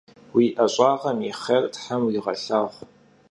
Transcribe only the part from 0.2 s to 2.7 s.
Vui 'eş'ağem yi xhêr them vuiğelhağu!